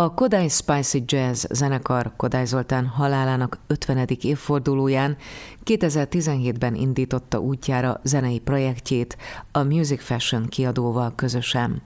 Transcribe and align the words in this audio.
A 0.00 0.14
Kodály 0.14 0.48
Spicy 0.48 1.02
Jazz 1.06 1.44
zenekar 1.50 2.12
Kodály 2.16 2.44
Zoltán 2.44 2.86
halálának 2.86 3.58
50. 3.66 4.06
évfordulóján 4.20 5.16
2017-ben 5.64 6.74
indította 6.74 7.38
útjára 7.38 8.00
zenei 8.02 8.38
projektjét 8.38 9.16
a 9.52 9.62
Music 9.62 10.02
Fashion 10.02 10.46
kiadóval 10.46 11.12
közösen. 11.14 11.82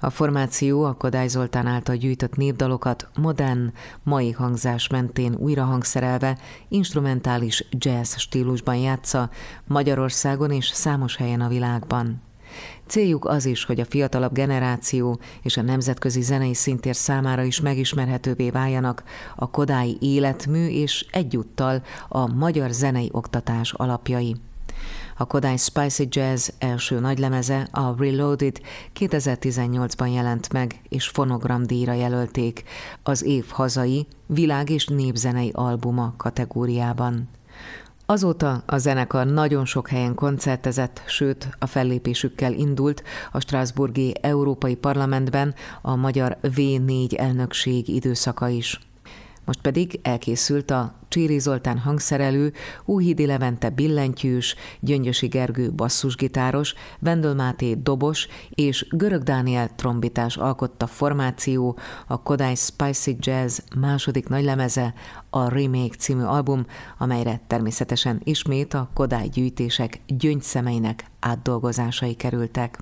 A 0.00 0.10
formáció 0.10 0.84
a 0.84 0.92
Kodály 0.92 1.28
Zoltán 1.28 1.66
által 1.66 1.96
gyűjtött 1.96 2.36
népdalokat 2.36 3.08
modern, 3.16 3.72
mai 4.02 4.30
hangzás 4.30 4.88
mentén 4.88 5.34
újra 5.34 5.64
hangszerelve, 5.64 6.38
instrumentális 6.68 7.66
jazz 7.70 8.16
stílusban 8.16 8.76
játsza 8.76 9.30
Magyarországon 9.66 10.50
és 10.50 10.66
számos 10.66 11.16
helyen 11.16 11.40
a 11.40 11.48
világban. 11.48 12.22
Céljuk 12.86 13.24
az 13.24 13.44
is, 13.44 13.64
hogy 13.64 13.80
a 13.80 13.84
fiatalabb 13.84 14.32
generáció 14.32 15.18
és 15.42 15.56
a 15.56 15.62
nemzetközi 15.62 16.20
zenei 16.22 16.54
szintér 16.54 16.96
számára 16.96 17.42
is 17.42 17.60
megismerhetővé 17.60 18.50
váljanak 18.50 19.02
a 19.36 19.50
kodái 19.50 19.96
életmű 20.00 20.66
és 20.66 21.06
egyúttal 21.10 21.82
a 22.08 22.34
magyar 22.34 22.70
zenei 22.70 23.08
oktatás 23.12 23.72
alapjai. 23.72 24.36
A 25.16 25.24
Kodály 25.26 25.56
Spicy 25.56 26.08
Jazz 26.10 26.48
első 26.58 27.00
nagylemeze, 27.00 27.68
a 27.70 27.94
Reloaded 27.98 28.60
2018-ban 29.00 30.14
jelent 30.14 30.52
meg, 30.52 30.80
és 30.88 31.08
fonogramdíjra 31.08 31.92
jelölték 31.92 32.64
az 33.02 33.22
év 33.22 33.44
hazai, 33.48 34.06
világ- 34.26 34.70
és 34.70 34.86
népzenei 34.86 35.50
albuma 35.54 36.14
kategóriában. 36.16 37.28
Azóta 38.06 38.62
a 38.66 38.78
zenekar 38.78 39.26
nagyon 39.26 39.64
sok 39.64 39.88
helyen 39.88 40.14
koncertezett, 40.14 41.02
sőt 41.06 41.48
a 41.58 41.66
fellépésükkel 41.66 42.52
indult 42.52 43.02
a 43.32 43.40
Strasburgi 43.40 44.14
Európai 44.20 44.74
Parlamentben 44.74 45.54
a 45.82 45.96
magyar 45.96 46.36
V4 46.42 47.18
elnökség 47.18 47.88
időszaka 47.88 48.48
is. 48.48 48.80
Most 49.44 49.60
pedig 49.60 50.00
elkészült 50.02 50.70
a 50.70 50.94
Csíri 51.08 51.38
Zoltán 51.38 51.78
hangszerelő, 51.78 52.52
Úhidi 52.84 53.26
Levente 53.26 53.70
billentyűs, 53.70 54.54
Gyöngyösi 54.80 55.26
Gergő 55.26 55.72
basszusgitáros, 55.72 56.74
Vendel 56.98 57.34
Máté 57.34 57.74
dobos 57.74 58.28
és 58.50 58.86
Görög 58.90 59.22
Dániel 59.22 59.74
trombitás 59.74 60.36
alkotta 60.36 60.86
formáció 60.86 61.78
a 62.06 62.22
Kodály 62.22 62.54
Spicy 62.54 63.16
Jazz 63.20 63.58
második 63.76 64.28
nagylemeze, 64.28 64.94
a 65.30 65.48
Remake 65.48 65.96
című 65.98 66.22
album, 66.22 66.66
amelyre 66.98 67.40
természetesen 67.46 68.20
ismét 68.24 68.74
a 68.74 68.90
Kodály 68.94 69.28
gyűjtések 69.28 70.00
gyöngyszemeinek 70.06 71.04
átdolgozásai 71.20 72.14
kerültek. 72.14 72.78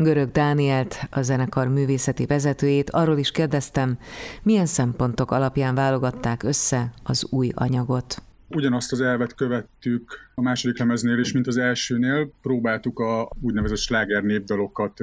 Görög 0.00 0.30
Dánielt, 0.30 0.96
a 1.10 1.22
zenekar 1.22 1.68
művészeti 1.68 2.26
vezetőjét 2.26 2.90
arról 2.90 3.18
is 3.18 3.30
kérdeztem, 3.30 3.98
milyen 4.42 4.66
szempontok 4.66 5.30
alapján 5.30 5.74
válogatták 5.74 6.42
össze 6.42 6.92
az 7.02 7.26
új 7.30 7.50
anyagot. 7.54 8.22
Ugyanazt 8.48 8.92
az 8.92 9.00
elvet 9.00 9.34
követtük 9.34 10.30
a 10.34 10.42
második 10.42 10.78
lemeznél 10.78 11.18
is, 11.18 11.32
mint 11.32 11.46
az 11.46 11.56
elsőnél. 11.56 12.30
Próbáltuk 12.42 12.98
a 12.98 13.30
úgynevezett 13.40 13.78
sláger 13.78 14.22
népdalokat 14.22 14.98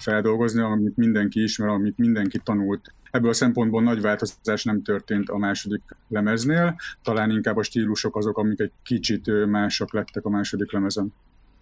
feldolgozni, 0.00 0.60
amit 0.60 0.96
mindenki 0.96 1.42
ismer, 1.42 1.68
amit 1.68 1.98
mindenki 1.98 2.38
tanult 2.38 2.94
Ebből 3.10 3.30
a 3.30 3.34
szempontból 3.34 3.82
nagy 3.82 4.00
változás 4.00 4.64
nem 4.64 4.82
történt 4.82 5.28
a 5.28 5.38
második 5.38 5.82
lemeznél, 6.08 6.76
talán 7.02 7.30
inkább 7.30 7.56
a 7.56 7.62
stílusok 7.62 8.16
azok, 8.16 8.38
amik 8.38 8.60
egy 8.60 8.72
kicsit 8.82 9.46
másak 9.46 9.92
lettek 9.92 10.24
a 10.24 10.30
második 10.30 10.72
lemezen. 10.72 11.12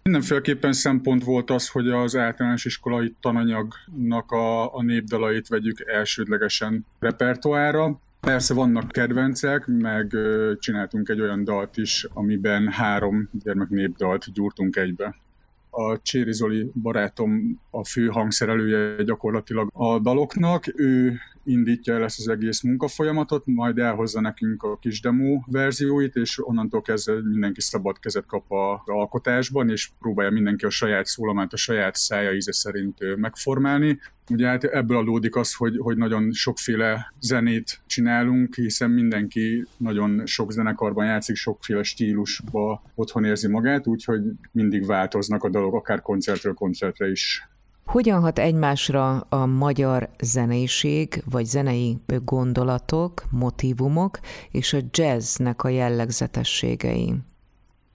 Mindenféleképpen 0.03 0.73
szempont 0.73 1.23
volt 1.23 1.49
az, 1.49 1.67
hogy 1.69 1.89
az 1.89 2.15
általános 2.15 2.65
iskolai 2.65 3.15
tananyagnak 3.21 4.31
a, 4.31 4.75
a 4.75 4.81
népdalait 4.81 5.47
vegyük 5.47 5.79
elsődlegesen 5.85 6.85
repertoára. 6.99 7.99
Persze 8.19 8.53
vannak 8.53 8.91
kedvencek, 8.91 9.65
meg 9.67 10.15
csináltunk 10.59 11.09
egy 11.09 11.21
olyan 11.21 11.43
dalt 11.43 11.77
is, 11.77 12.07
amiben 12.13 12.67
három 12.67 13.29
gyermek 13.43 13.69
népdalt 13.69 14.33
gyúrtunk 14.33 14.75
egybe 14.75 15.15
a 15.73 16.01
Cséri 16.01 16.33
Zoli 16.33 16.71
barátom 16.81 17.59
a 17.69 17.85
fő 17.85 18.07
hangszerelője 18.07 19.03
gyakorlatilag 19.03 19.69
a 19.73 19.99
daloknak. 19.99 20.63
Ő 20.75 21.17
indítja 21.43 21.93
el 21.93 22.03
ezt 22.03 22.19
az 22.19 22.27
egész 22.27 22.61
munkafolyamatot, 22.61 23.45
majd 23.45 23.77
elhozza 23.77 24.21
nekünk 24.21 24.63
a 24.63 24.77
kis 24.77 25.01
demo 25.01 25.39
verzióit, 25.45 26.15
és 26.15 26.45
onnantól 26.47 26.81
kezdve 26.81 27.21
mindenki 27.23 27.61
szabad 27.61 27.99
kezet 27.99 28.25
kap 28.25 28.51
az 28.51 28.79
alkotásban, 28.85 29.69
és 29.69 29.91
próbálja 29.99 30.31
mindenki 30.31 30.65
a 30.65 30.69
saját 30.69 31.05
szólamát, 31.05 31.53
a 31.53 31.57
saját 31.57 31.95
szája 31.95 32.33
íze 32.33 32.53
szerint 32.53 33.15
megformálni. 33.15 33.99
Ugye 34.29 34.47
hát 34.47 34.63
ebből 34.63 34.97
adódik 34.97 35.35
az, 35.35 35.53
hogy, 35.53 35.77
hogy 35.77 35.97
nagyon 35.97 36.31
sokféle 36.31 37.13
zenét 37.19 37.81
csinálunk, 37.85 38.55
hiszen 38.55 38.89
mindenki 38.89 39.65
nagyon 39.77 40.25
sok 40.25 40.51
zenekarban 40.51 41.05
játszik, 41.05 41.35
sokféle 41.35 41.83
stílusba 41.83 42.83
otthon 42.95 43.23
érzi 43.23 43.47
magát, 43.47 43.87
úgyhogy 43.87 44.21
mindig 44.51 44.85
változnak 44.85 45.43
a 45.43 45.49
dolgok, 45.49 45.73
akár 45.73 46.01
koncertről 46.01 46.53
koncertre 46.53 47.09
is. 47.09 47.47
Hogyan 47.85 48.21
hat 48.21 48.39
egymásra 48.39 49.19
a 49.19 49.45
magyar 49.45 50.09
zeneiség, 50.21 51.23
vagy 51.29 51.45
zenei 51.45 51.97
gondolatok, 52.23 53.23
motivumok 53.31 54.19
és 54.51 54.73
a 54.73 54.79
jazznek 54.91 55.63
a 55.63 55.69
jellegzetességei? 55.69 57.13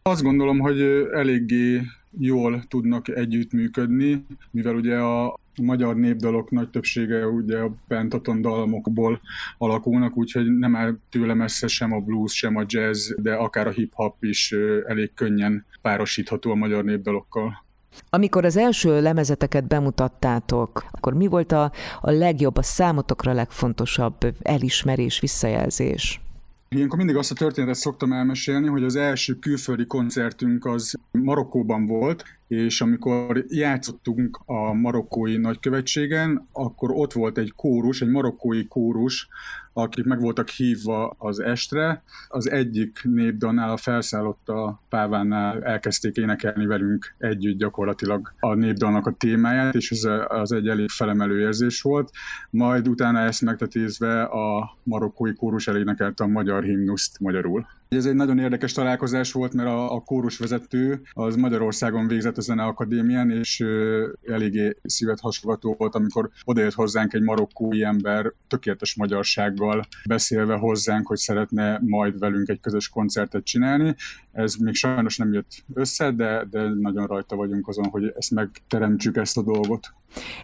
Azt 0.03 0.23
gondolom, 0.23 0.59
hogy 0.59 0.81
eléggé 1.13 1.83
jól 2.19 2.65
tudnak 2.69 3.09
együttműködni, 3.09 4.27
mivel 4.51 4.75
ugye 4.75 4.97
a 4.97 5.39
magyar 5.59 5.97
népdalok 5.97 6.51
nagy 6.51 6.71
többsége 6.71 7.27
ugye 7.27 7.59
a 7.59 7.73
pentaton 7.89 8.41
dallamokból 8.41 9.21
alakulnak, 9.59 10.17
úgyhogy 10.17 10.59
nem 10.59 10.77
áll 10.77 10.97
tőle 11.11 11.35
messze 11.35 11.67
sem 11.67 11.93
a 11.93 12.01
blues, 12.01 12.37
sem 12.37 12.57
a 12.57 12.65
jazz, 12.67 13.11
de 13.17 13.35
akár 13.35 13.67
a 13.67 13.71
hip-hop 13.71 14.25
is 14.25 14.55
elég 14.87 15.15
könnyen 15.15 15.67
párosítható 15.83 16.51
a 16.51 16.55
magyar 16.55 16.85
népdalokkal. 16.85 17.67
Amikor 18.11 18.45
az 18.45 18.57
első 18.57 19.01
lemezeteket 19.03 19.67
bemutattátok, 19.67 20.85
akkor 20.91 21.15
mi 21.15 21.27
volt 21.27 21.53
a, 21.53 21.73
a 22.01 22.11
legjobb, 22.11 22.57
a 22.57 22.63
számotokra 22.63 23.33
legfontosabb 23.33 24.17
elismerés, 24.43 25.21
visszajelzés? 25.21 26.21
Ilyenkor 26.69 26.99
mindig 26.99 27.17
azt 27.17 27.31
a 27.31 27.35
történetet 27.35 27.75
szoktam 27.75 28.13
elmesélni, 28.13 28.67
hogy 28.67 28.85
az 28.85 28.97
első 28.97 29.35
külföldi 29.35 29.87
koncertünk 29.87 30.67
az 30.67 30.95
Marokkóban 31.11 31.87
volt, 31.87 32.25
és 32.49 32.81
amikor 32.81 33.45
játszottunk 33.49 34.41
a 34.45 34.73
marokkói 34.73 35.37
nagykövetségen, 35.37 36.47
akkor 36.53 36.91
ott 36.91 37.13
volt 37.13 37.39
egy 37.39 37.53
kórus, 37.57 38.01
egy 38.01 38.09
marokkói 38.09 38.67
kórus, 38.67 39.29
akik 39.73 40.05
meg 40.05 40.21
voltak 40.21 40.49
hívva 40.49 41.15
az 41.19 41.41
estre. 41.41 42.03
Az 42.29 42.51
egyik 42.51 43.01
népdalnál, 43.03 43.71
a 43.71 43.77
felszállott 43.77 44.49
a 44.49 44.83
pávánál 44.89 45.63
elkezdték 45.63 46.17
énekelni 46.17 46.67
velünk 46.67 47.15
együtt 47.19 47.59
gyakorlatilag 47.59 48.33
a 48.41 48.55
népdalnak 48.55 49.07
a 49.07 49.15
témáját, 49.19 49.75
és 49.75 49.91
ez 49.91 50.03
az 50.29 50.53
egy 50.53 50.69
elég 50.69 50.89
felemelő 50.89 51.41
érzés 51.41 51.83
volt. 51.83 52.11
Majd 52.51 52.89
utána 52.89 53.19
ezt 53.19 53.43
megtetézve 53.43 54.23
a 54.23 54.77
marokkói 54.83 55.35
kórus 55.35 55.69
elénekelte 55.69 56.25
a 56.25 56.27
magyar 56.27 56.63
himnuszt 56.63 57.21
magyarul. 57.21 57.67
Ez 57.89 58.07
egy 58.07 58.15
nagyon 58.15 58.39
érdekes 58.39 58.73
találkozás 58.73 59.33
volt, 59.33 59.55
mert 59.55 59.69
a, 59.69 59.95
a 59.95 60.01
kórusvezető 60.01 61.01
az 61.13 61.37
Magyarországon 61.37 62.09
végzett 62.09 62.37
a 62.37 62.41
Zeneakadémián, 62.41 63.31
és 63.31 63.61
ö, 63.61 64.09
eléggé 64.27 64.77
szívet 64.83 65.21
hasonlató 65.21 65.75
volt, 65.79 65.95
amikor 65.95 66.31
odajött 66.45 66.75
hozzánk 66.75 67.13
egy 67.13 67.23
marokkói 67.23 67.83
ember 67.83 68.33
tökéletes 68.49 68.97
magyarsággal 68.97 69.87
beszélve 70.05 70.55
hozzánk, 70.55 71.07
hogy 71.07 71.17
szeretne 71.17 71.81
majd 71.83 72.19
velünk 72.19 72.49
egy 72.49 72.61
közös 72.61 72.89
koncertet 72.89 73.45
csinálni. 73.45 73.95
Ez 74.39 74.55
még 74.55 74.75
sajnos 74.75 75.17
nem 75.17 75.33
jött 75.33 75.65
össze, 75.75 76.11
de, 76.11 76.45
de 76.51 76.69
nagyon 76.69 77.07
rajta 77.07 77.37
vagyunk 77.37 77.69
azon, 77.69 77.85
hogy 77.85 78.13
ezt 78.17 78.31
megteremtsük 78.31 79.17
ezt 79.17 79.37
a 79.37 79.43
dolgot. 79.43 79.93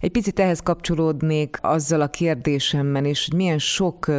Egy 0.01 0.11
picit 0.11 0.39
ehhez 0.41 0.61
kapcsolódnék 0.61 1.59
azzal 1.61 2.01
a 2.01 2.09
kérdésemmel 2.09 3.05
is, 3.05 3.29
hogy 3.29 3.37
milyen 3.37 3.59
sok 3.59 4.11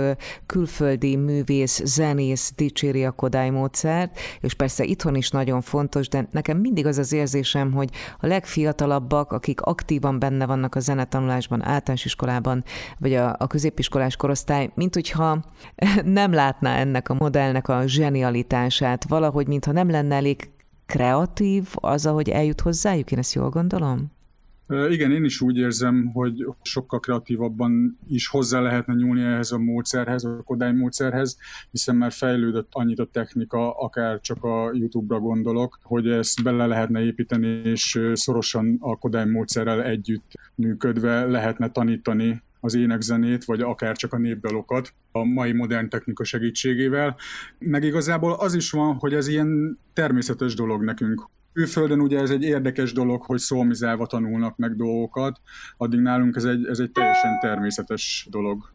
külföldi 0.45 1.16
művész, 1.16 1.81
zenész 1.83 2.54
dicséri 2.56 3.06
a 3.06 3.12
Kodály 3.12 3.50
módszert, 3.50 4.19
és 4.42 4.54
persze 4.54 4.83
itthon 4.83 5.16
is 5.16 5.30
nagyon 5.30 5.62
fontos, 5.62 6.07
de 6.07 6.28
nekem 6.31 6.57
mindig 6.57 6.86
az 6.86 6.98
az 6.98 7.13
érzésem, 7.13 7.71
hogy 7.71 7.89
a 8.19 8.28
legfiatalabbak, 8.28 9.31
akik 9.31 9.62
aktívan 9.62 10.19
benne 10.19 10.45
vannak 10.45 10.75
a 10.75 10.80
zenetanulásban, 10.80 11.63
általános 11.63 12.06
iskolában, 12.06 12.63
vagy 13.00 13.13
a, 13.13 13.36
a 13.39 13.48
középiskolás 13.48 14.16
korosztály, 14.16 14.69
mint 14.75 14.94
hogyha 14.94 15.44
nem 16.04 16.33
látná 16.33 16.78
ennek 16.78 17.10
a 17.10 17.13
modellnek 17.13 17.68
a 17.68 17.88
zsenialitását, 17.88 19.07
valahogy, 19.07 19.48
mintha 19.65 19.83
nem 19.83 19.89
lenne 19.89 20.15
elég 20.15 20.50
kreatív 20.85 21.67
az, 21.73 22.06
ahogy 22.06 22.29
eljut 22.29 22.62
hozzájuk, 22.62 23.12
én 23.12 23.17
ezt 23.17 23.33
jól 23.33 23.50
gondolom? 23.50 24.13
Igen, 24.89 25.12
én 25.12 25.23
is 25.23 25.41
úgy 25.41 25.57
érzem, 25.57 26.12
hogy 26.13 26.45
sokkal 26.62 27.00
kreatívabban 27.00 28.00
is 28.07 28.27
hozzá 28.27 28.59
lehetne 28.59 28.94
nyúlni 28.94 29.21
ehhez 29.21 29.51
a 29.51 29.57
módszerhez, 29.57 30.23
a 30.23 30.41
Kodály 30.45 30.73
módszerhez, 30.73 31.38
hiszen 31.71 31.95
már 31.95 32.12
fejlődött 32.12 32.67
annyit 32.71 33.00
a 33.00 33.09
technika, 33.12 33.71
akár 33.71 34.19
csak 34.19 34.44
a 34.44 34.71
YouTube-ra 34.73 35.19
gondolok, 35.19 35.79
hogy 35.83 36.07
ezt 36.07 36.44
bele 36.44 36.65
lehetne 36.65 37.01
építeni, 37.01 37.47
és 37.47 38.00
szorosan 38.13 38.77
a 38.79 38.97
Kodály 38.97 39.25
módszerrel 39.25 39.83
együtt 39.83 40.31
működve 40.56 41.25
lehetne 41.25 41.69
tanítani 41.69 42.41
az 42.65 42.75
énekzenét, 42.75 43.45
vagy 43.45 43.62
akár 43.62 43.95
csak 43.95 44.13
a 44.13 44.17
népdalokat 44.17 44.94
a 45.12 45.23
mai 45.23 45.51
modern 45.51 45.89
technika 45.89 46.23
segítségével. 46.23 47.15
Meg 47.59 47.83
igazából 47.83 48.33
az 48.33 48.53
is 48.53 48.71
van, 48.71 48.95
hogy 48.95 49.13
ez 49.13 49.27
ilyen 49.27 49.79
természetes 49.94 50.56
dolog 50.56 50.83
nekünk. 50.83 51.29
Külföldön 51.53 52.00
ugye 52.00 52.19
ez 52.19 52.29
egy 52.29 52.44
érdekes 52.44 52.94
dolog, 52.94 53.23
hogy 53.23 53.39
szolmizálva 53.39 54.06
tanulnak 54.06 54.57
meg 54.57 54.75
dolgokat, 54.75 55.41
addig 55.77 56.00
nálunk 56.00 56.35
ez 56.35 56.44
egy, 56.44 56.65
ez 56.65 56.79
egy 56.79 56.91
teljesen 56.91 57.39
természetes 57.39 58.27
dolog. 58.31 58.73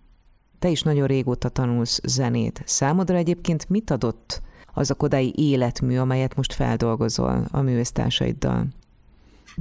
Te 0.58 0.68
is 0.68 0.82
nagyon 0.82 1.06
régóta 1.06 1.48
tanulsz 1.48 2.00
zenét. 2.04 2.62
Számodra 2.64 3.16
egyébként 3.16 3.68
mit 3.68 3.90
adott 3.90 4.42
az 4.74 4.90
a 4.90 4.94
kodai 4.94 5.32
életmű, 5.36 5.96
amelyet 5.96 6.36
most 6.36 6.52
feldolgozol 6.52 7.46
a 7.50 7.60
művésztársaiddal? 7.60 8.66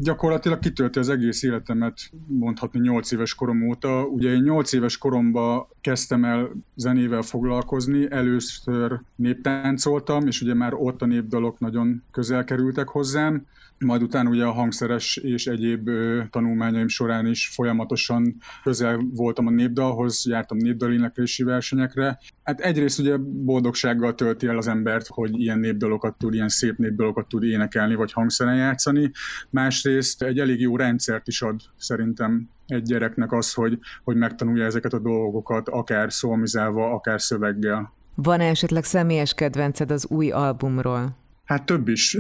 Gyakorlatilag 0.02 0.60
kitölti 0.60 1.00
az 1.00 1.10
egész 1.10 1.44
életemet, 1.44 2.00
mondhatni 2.28 2.80
8 2.80 3.12
éves 3.12 3.36
korom 3.36 3.68
óta. 3.70 4.06
Ugye 4.06 4.34
én 4.34 4.42
8 4.42 4.74
éves 4.74 4.98
koromban 4.98 5.68
kezdtem 5.82 6.24
el 6.24 6.50
zenével 6.76 7.22
foglalkozni, 7.22 8.12
először 8.12 9.00
néptáncoltam, 9.16 10.28
és 10.28 10.42
ugye 10.42 10.54
már 10.54 10.74
ott 10.74 11.02
a 11.02 11.06
népdalok 11.06 11.60
nagyon 11.60 12.04
közel 12.12 12.44
kerültek 12.44 12.88
hozzám, 12.88 13.46
majd 13.86 14.02
utána 14.02 14.30
ugye 14.30 14.44
a 14.44 14.52
hangszeres 14.52 15.18
és 15.18 15.48
egyéb 15.48 15.90
tanulmányaim 16.30 16.88
során 16.88 17.26
is 17.26 17.48
folyamatosan 17.48 18.36
közel 18.64 19.02
voltam 19.14 19.48
a 19.48 19.52
népdalhoz, 19.52 20.26
jártam 20.28 20.58
népdaléneklési 20.58 21.44
versenyekre. 21.44 22.20
Hát 22.44 22.60
egyrészt 22.60 23.00
ugye 23.00 23.18
boldogsággal 23.18 24.16
tölti 24.16 24.48
el 24.48 24.58
az 24.58 24.68
embert, 24.68 25.08
hogy 25.08 25.40
ilyen 25.40 25.60
népdalokat 25.60 26.18
tud, 26.18 26.34
ilyen 26.34 26.50
szép 26.50 26.78
népdalokat 26.78 27.28
tud 27.28 27.44
énekelni, 27.44 27.96
vagy 27.96 28.12
hangszeren 28.12 28.56
játszani. 28.56 29.12
Másrészt 29.50 29.89
egy 30.18 30.40
elég 30.40 30.60
jó 30.60 30.76
rendszert 30.76 31.28
is 31.28 31.42
ad 31.42 31.62
szerintem 31.78 32.50
egy 32.68 32.84
gyereknek 32.84 33.32
az, 33.32 33.54
hogy, 33.54 33.80
hogy 34.04 34.16
megtanulja 34.16 34.66
ezeket 34.66 34.94
a 34.94 35.00
dolgokat, 35.00 35.70
akár 35.70 36.14
szolmizálva, 36.14 36.92
akár 36.92 37.22
szöveggel. 37.22 37.94
Van 38.16 38.40
esetleg 38.40 38.84
személyes 38.84 39.34
kedvenced 39.34 39.92
az 39.92 40.08
új 40.10 40.32
albumról? 40.32 41.18
Hát 41.50 41.66
több 41.66 41.88
is. 41.88 42.18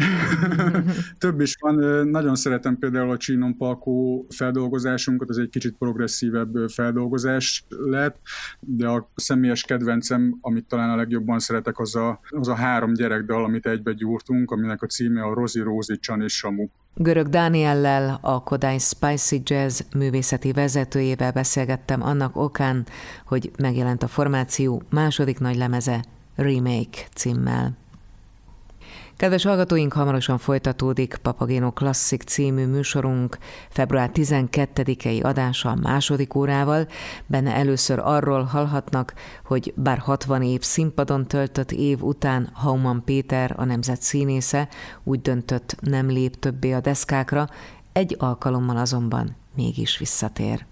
több 1.17 1.41
is 1.41 1.57
van. 1.59 2.07
Nagyon 2.07 2.35
szeretem 2.35 2.77
például 2.77 3.11
a 3.11 3.17
Csinon 3.17 3.57
Palkó 3.57 4.25
feldolgozásunkat, 4.29 5.29
ez 5.29 5.37
egy 5.37 5.49
kicsit 5.49 5.75
progresszívebb 5.77 6.69
feldolgozás 6.69 7.65
lett, 7.69 8.17
de 8.59 8.87
a 8.87 9.11
személyes 9.15 9.63
kedvencem, 9.63 10.37
amit 10.41 10.67
talán 10.67 10.89
a 10.89 10.95
legjobban 10.95 11.39
szeretek, 11.39 11.79
az 11.79 11.95
a, 11.95 12.19
az 12.29 12.47
a 12.47 12.55
három 12.55 12.93
gyerekdal, 12.93 13.43
amit 13.43 13.65
egybe 13.65 13.93
gyúrtunk, 13.93 14.51
aminek 14.51 14.81
a 14.81 14.87
címe 14.87 15.21
a 15.21 15.33
Rozi, 15.33 15.59
Rózi, 15.59 15.99
Csan 15.99 16.21
és 16.21 16.37
Samu. 16.37 16.67
Görög 17.01 17.27
Dániellel, 17.27 18.17
a 18.21 18.43
Kodály 18.43 18.77
Spicy 18.77 19.41
Jazz 19.43 19.81
művészeti 19.95 20.51
vezetőjével 20.51 21.31
beszélgettem 21.31 22.01
annak 22.01 22.35
okán, 22.35 22.85
hogy 23.25 23.51
megjelent 23.57 24.03
a 24.03 24.07
formáció 24.07 24.81
második 24.89 25.39
nagy 25.39 25.55
lemeze 25.55 26.03
Remake 26.35 27.07
címmel. 27.13 27.77
Kedves 29.19 29.43
hallgatóink, 29.43 29.93
hamarosan 29.93 30.37
folytatódik 30.37 31.15
Papagéno 31.15 31.71
Klasszik 31.71 32.21
című 32.21 32.65
műsorunk 32.65 33.37
február 33.69 34.09
12-i 34.13 35.23
adása 35.23 35.75
második 35.75 36.35
órával. 36.35 36.87
Benne 37.25 37.55
először 37.55 37.99
arról 37.99 38.43
hallhatnak, 38.43 39.13
hogy 39.43 39.73
bár 39.75 39.97
60 39.97 40.43
év 40.43 40.61
színpadon 40.61 41.27
töltött 41.27 41.71
év 41.71 42.03
után 42.03 42.49
Hauman 42.53 43.03
Péter, 43.03 43.53
a 43.57 43.63
nemzet 43.63 44.01
színésze, 44.01 44.67
úgy 45.03 45.21
döntött 45.21 45.75
nem 45.79 46.09
lép 46.09 46.39
többé 46.39 46.71
a 46.71 46.79
deszkákra, 46.79 47.47
egy 47.93 48.15
alkalommal 48.19 48.77
azonban 48.77 49.35
mégis 49.55 49.97
visszatér. 49.97 50.65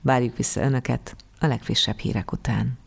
Várjuk 0.00 0.36
vissza 0.36 0.60
Önöket 0.60 1.16
a 1.38 1.46
legfrissebb 1.46 1.98
hírek 1.98 2.32
után. 2.32 2.79